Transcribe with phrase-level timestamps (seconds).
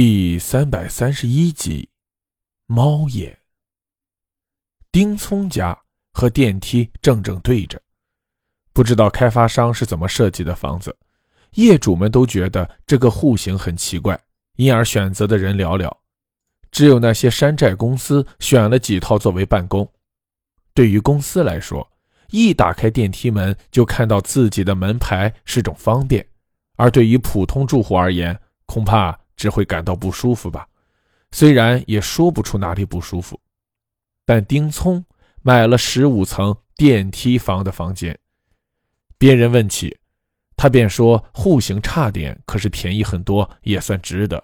[0.00, 1.88] 第三百三十一集，
[2.66, 3.36] 猫眼。
[4.92, 5.76] 丁聪家
[6.12, 7.82] 和电梯正正对着，
[8.72, 10.96] 不知道开发商是怎么设计的房子，
[11.54, 14.16] 业主们都觉得这个户型很奇怪，
[14.54, 15.92] 因而选择的人寥寥，
[16.70, 19.92] 只有那些山寨公司选了几套作为办公。
[20.74, 21.90] 对于公司来说，
[22.30, 26.24] 一打开电梯门就看到自己的门牌是种方便，
[26.76, 29.18] 而对于普通住户而言，恐怕。
[29.38, 30.68] 只会感到不舒服吧，
[31.30, 33.40] 虽然也说不出哪里不舒服。
[34.26, 35.02] 但丁聪
[35.40, 38.18] 买了十五层电梯房的房间，
[39.16, 39.96] 别人问起，
[40.56, 44.42] 他便说户型差点，可是便宜很多，也算值得。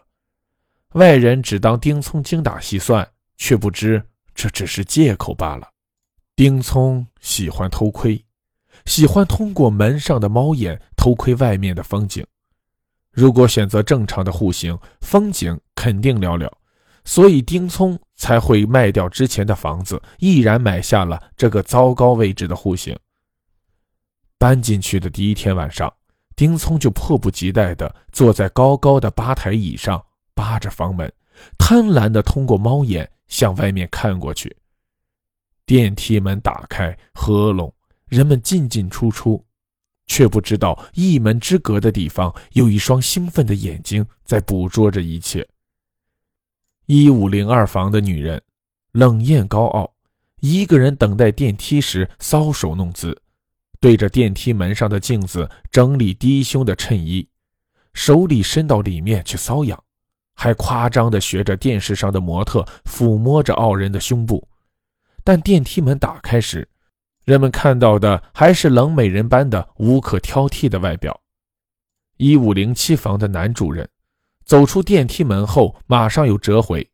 [0.92, 4.02] 外人只当丁聪精打细算，却不知
[4.32, 5.68] 这只是借口罢了。
[6.36, 8.24] 丁聪喜欢偷窥，
[8.86, 12.24] 喜欢通过门上的猫眼偷窥外面的风景。
[13.14, 16.50] 如果选择正常的户型，风景肯定寥寥，
[17.04, 22.98] 所以丁聪才会卖掉之前的房子，毅然买下了这个糟糕位置的户型。
[24.36, 25.90] 搬进去的第一天晚上，
[26.34, 31.10] 丁聪就迫不及待地坐在高高的吧台椅上，扒着房门，
[31.56, 34.54] 贪婪地通过猫眼向外面看过去。
[35.64, 37.72] 电梯门打开，合拢，
[38.08, 39.42] 人们进进出出。
[40.06, 45.46] 却不知道一门之隔的地方有一双兴奋的眼睛在捕捉着一切。
[46.86, 48.40] 一五零二房的女人，
[48.92, 49.90] 冷艳高傲，
[50.40, 53.18] 一个人等待电梯时搔首弄姿，
[53.80, 57.26] 对着电梯门上的镜子整理低胸的衬衣，
[57.94, 59.82] 手里伸到里面去搔痒，
[60.34, 64.46] 还夸张地学着电视上的模特抚摸着傲人的胸部。
[65.24, 66.68] 但电梯门打开时，
[67.24, 71.18] 人们看到的还是冷美人般的无可挑剔的外表。
[72.18, 73.88] 一五零七房的男主人
[74.44, 76.88] 走出电梯门后，马上又折回，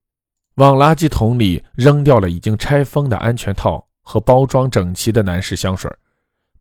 [0.54, 5.90] 往垃圾桶里扔掉了已经拆封的安全套和包装整齐的男士香水，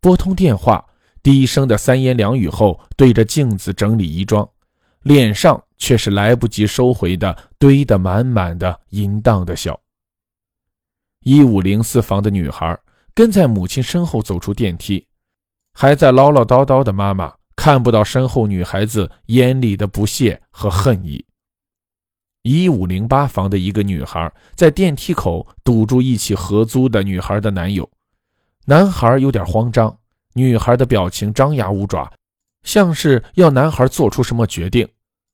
[0.01, 0.83] 拨通电话，
[1.21, 4.49] 低声的三言两语后，对着镜子整理衣装，
[5.03, 9.79] 脸上却是来不及收回的堆得满满的淫荡的笑。
[11.21, 12.77] 一五零四房的女孩。
[13.19, 15.05] 跟在母亲身后走出电梯，
[15.73, 21.25] 还在唠唠叨叨的妈妈看不到身后女孩子眼里的不屑和恨意。
[22.43, 27.91] 一五零八房的一个女孩在电梯口堵住一起合租的女孩的男友，
[28.63, 29.93] 男孩有点慌张，
[30.35, 32.09] 女孩的表情张牙舞爪，
[32.63, 34.87] 像是要男孩做出什么决定，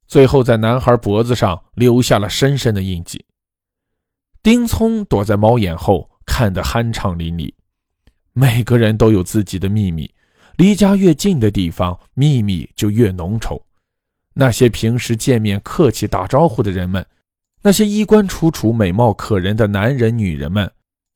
[0.07, 3.23] 最后在男孩脖子上留下了深深的印记。
[4.41, 7.53] 丁聪躲在猫眼后看得酣畅淋漓。
[8.37, 10.13] 每个人都有自己的秘密，
[10.57, 13.61] 离家越近的地方，秘密就越浓稠。
[14.33, 17.05] 那些平时见面客气打招呼的人们，
[17.61, 20.69] 那些衣冠楚楚、美貌可人的男人、女人们，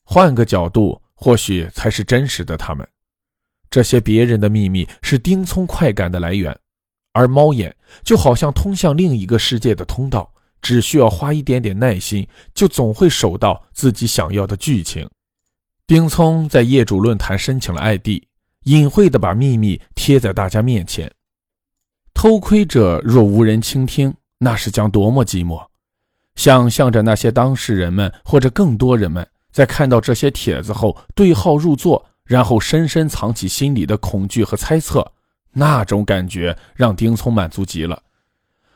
[0.06, 2.88] 换个角度，或许才是真实的他们。
[3.70, 6.58] 这些别人的秘密是丁聪快感的来源，
[7.12, 15.06] 而猫眼就好像通向另一个世界的通道，只需要花一点点耐心，就总会守到自己想要的剧情。
[15.90, 18.22] 丁聪在业主论坛申请了 ID，
[18.66, 21.12] 隐晦地把秘密贴在大家面前。
[22.14, 25.66] 偷窥者若无人倾听，那是将多么寂寞！
[26.36, 35.12] 想象着那些当事人们或者更多人们在看到这些帖子后对号入座，然后深深藏起心里的恐惧和猜测，
[35.54, 38.00] 那种感觉让丁聪满足极了。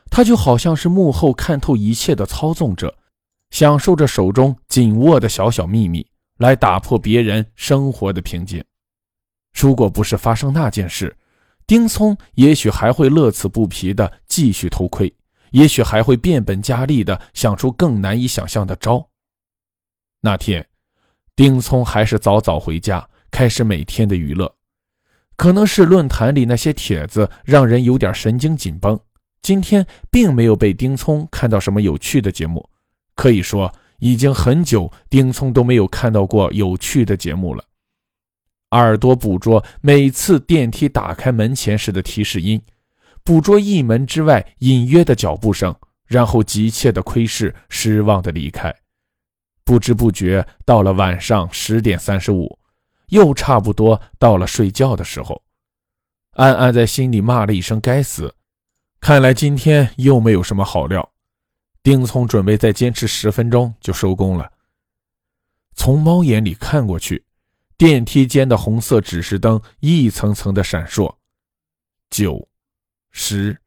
[0.09, 2.97] 他就好像是幕后看透一切的操纵者，
[3.51, 6.07] 享受着手中紧握的小小秘密。
[6.37, 8.63] 来打破别人生活的平静。
[9.53, 11.15] 如果不是发生那件事，
[11.67, 15.13] 丁聪也许还会乐此不疲地继续偷窥，
[15.51, 19.07] 也许还会变本加厉地想出更难以想象的招。
[20.21, 20.67] 那天，
[21.35, 24.53] 丁聪还是早早回家，开始每天的娱乐。
[25.35, 28.99] 可能是论坛里那些帖子让人有点神经紧绷，
[29.41, 32.67] 今天并没有被丁聪看到什么有趣的节目，
[33.15, 33.73] 可以说。
[34.03, 37.63] 已经很久，丁聪都没有看到过有趣的节目了。
[38.71, 42.61] 耳朵捕捉每次电梯打开门前时的提示音，
[43.23, 45.73] 捕捉一门之外隐约的脚步声，
[46.05, 48.75] 然后急切的窥视，失望的离开。
[49.63, 52.59] 不知不觉到了晚上十点三十五，
[53.07, 55.41] 又差不多到了睡觉的时候。
[56.31, 58.35] 安安在心里骂了一声：“该死！”
[58.99, 61.12] 看来今天又没有什么好料。
[61.83, 64.49] 丁聪准备再坚持十分钟就收工了。
[65.75, 67.21] 从猫眼里看过去，
[67.77, 71.13] 电梯间的红色指示灯一层层的闪烁。
[72.09, 72.47] 九、
[73.11, 73.59] 十、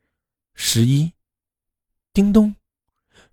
[0.54, 1.12] 十一，
[2.14, 2.54] 叮咚，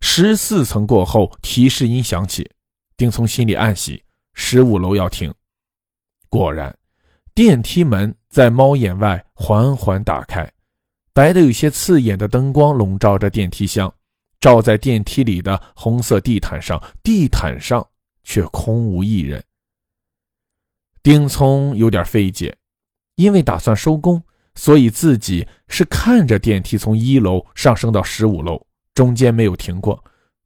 [0.01, 2.51] 十四层过后，提示音响起，
[2.97, 4.03] 丁聪心里暗喜，
[4.33, 5.33] 十五楼要停。
[6.27, 6.77] 果然，
[7.33, 10.51] 电梯门在猫眼外缓缓打开，
[11.13, 13.93] 白的有些刺眼的灯光笼罩着电梯箱，
[14.43, 17.87] 照在电梯里的红色地毯上，地毯上
[18.25, 19.41] 却空无一人。
[21.01, 22.53] 丁聪有点费解，
[23.15, 24.21] 因为打算收工，
[24.55, 28.67] 所以自己是看着电梯从一楼上升到十五楼。
[28.93, 30.03] 中间没有停过，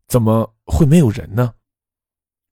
[0.07, 1.51] 怎么会没有人呢？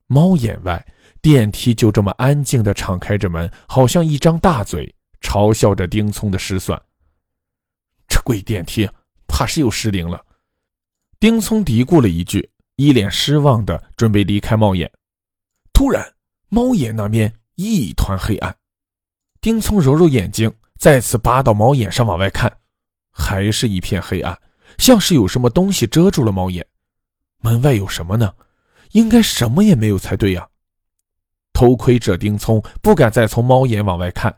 [0.07, 0.83] 猫眼外，
[1.21, 4.91] 电梯就这么安静地敞开着门，好像一张大嘴，
[5.21, 6.81] 嘲笑着丁聪的失算。
[8.07, 8.89] 这鬼电梯，
[9.27, 10.25] 怕是又失灵了。
[11.25, 14.91] 丁聪嘀咕了一句，一脸失望的准备离开猫眼。
[15.73, 16.07] 突然，
[16.49, 18.55] 猫眼那边一团黑暗。
[19.41, 22.55] 丁聪揉揉眼睛，再次扒到猫眼上往外看，
[23.09, 24.39] 还是一片黑暗。
[24.77, 26.63] 像是有什么东西遮住了猫眼，
[27.41, 28.31] 门外有什么呢？
[28.91, 30.47] 应该什么也没有才对呀。
[31.53, 34.31] 偷窥者丁聪不敢再从猫眼往外看，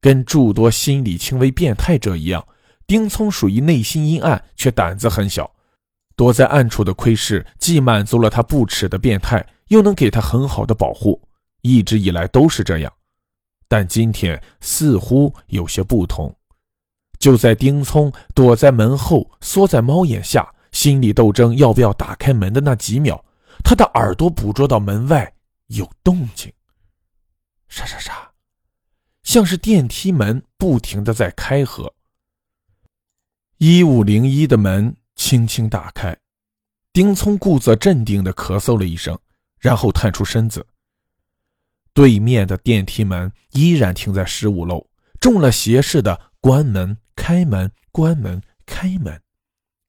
[0.00, 2.42] 跟诸多心理轻微变态者一样，
[2.86, 5.54] 丁聪属于内心阴暗却胆子很小，
[6.22, 11.20] 躲在暗处的窥视既满足了他不耻的变态，又能给他很好的保护，
[11.62, 12.92] 一直以来都是这样，
[13.66, 16.32] 但今天似乎有些不同。
[17.18, 23.24] 就在丁聪躲在门后，缩在猫眼下，心理斗争要不要打开门的那几秒，
[23.64, 25.34] 他的耳朵捕捉到门外
[25.66, 26.52] 有动静，
[27.66, 28.30] 沙沙沙，
[29.24, 31.92] 像是电梯门不停的在开合。
[33.58, 36.16] 一五零一的门轻轻打开，
[36.92, 39.18] 丁聪故作镇定的咳嗽了一声，
[39.58, 40.66] 然后探出身子。
[41.94, 44.86] 对面的电梯门依然停在十五楼，
[45.20, 46.96] 中了邪似的关门。
[47.14, 49.20] 开门，关门，开门，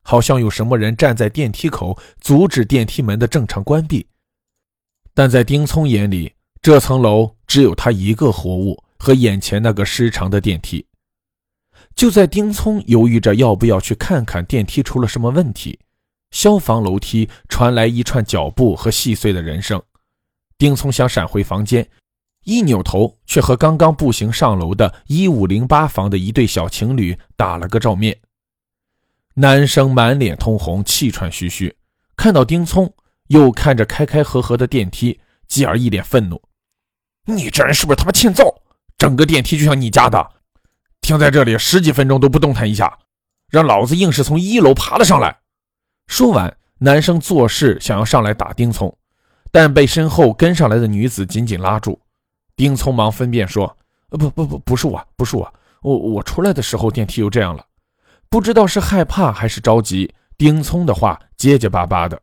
[0.03, 4.05] 好像有什么人站在电梯口，阻止电梯门的正常关闭。
[5.15, 10.85] 但在丁聪眼里，这层楼只有他一个活物和眼前那个失常的电梯。
[11.95, 15.79] 就在丁聪犹豫着要不要去看看电梯出了什么问题，
[16.31, 19.81] 消防楼梯传来一串脚步和细碎的人声。
[20.57, 21.89] 丁聪想闪回房间。
[22.45, 28.19] 一扭头，却和刚刚步行上楼的一五零八房的一对小情侣打了个照面。
[29.35, 31.77] 男生满脸通红，气喘吁吁，
[32.17, 32.93] 看到丁聪，
[33.27, 36.41] 又看着开开合合的电梯，继而一脸愤怒
[37.27, 38.61] ：“你这人是不是他妈欠揍？
[38.97, 40.32] 整个电梯就像你家的，
[41.03, 42.97] 停在这里十几分钟都不动弹一下，
[43.51, 45.37] 让老子硬是从一楼爬了上来。”
[46.07, 48.97] 说完，男生做事想要上来打丁聪，
[49.51, 51.99] 但被身后跟上来的女子紧紧拉住。
[52.55, 53.77] 丁聪忙分辨说
[54.09, 57.65] ：“呃，不不不，不是我，不是我，我我出来的时候电梯又这样了，
[58.29, 62.19] 不知道是害怕还是着急。”丁聪的话结结巴巴的。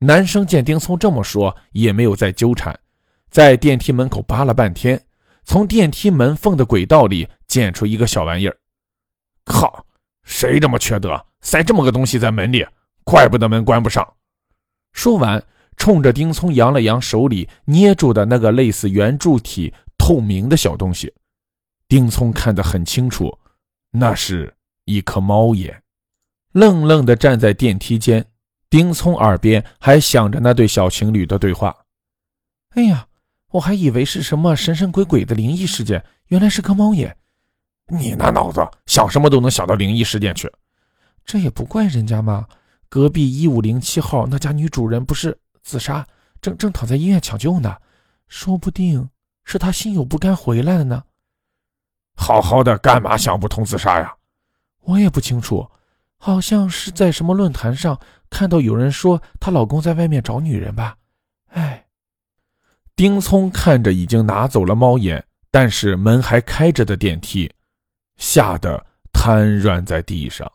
[0.00, 2.78] 男生见丁聪这么说，也没有再纠缠，
[3.30, 5.02] 在电梯门口扒了半天，
[5.44, 8.56] 从电梯门缝的轨道里捡出一个小玩意儿。
[9.44, 9.86] 靠，
[10.24, 12.66] 谁这么缺德，塞这么个东西在门里？
[13.04, 14.14] 怪不得门关不上。
[14.92, 15.40] 说完。
[15.76, 21.12] 冲着丁聪扬了扬手里捏住的那个类似圆柱体透明的小东西，
[21.88, 23.36] 丁聪看得很清楚，
[23.90, 24.54] 那是
[24.84, 25.82] 一颗猫眼。
[26.52, 28.24] 愣愣地站在电梯间，
[28.70, 31.76] 丁聪耳边还响着那对小情侣的对话
[32.78, 33.08] ：“哎呀，
[33.50, 37.16] 我还以为是什么神神鬼鬼的灵异事件，原来是颗猫眼。
[37.88, 40.50] 你那脑子想什么都能想到灵异事件去，
[41.24, 42.46] 这也不怪人家嘛。
[42.88, 46.06] 隔壁一五零七号那家女主人不是？”自杀，
[46.42, 47.74] 正正躺在医院抢救呢，
[48.28, 49.08] 说不定
[49.44, 51.02] 是她心有不甘回来了呢。
[52.16, 54.14] 好好的，干嘛想不通自杀呀？
[54.82, 55.66] 我也不清楚，
[56.18, 57.98] 好像是在什么论坛上
[58.28, 60.94] 看到有人说她老公在外面找女人吧。
[61.46, 61.86] 哎，
[62.94, 67.50] 丁聪看着已经拿走了猫眼，但是门还开着的电梯，
[68.16, 70.50] 吓得瘫软在地上。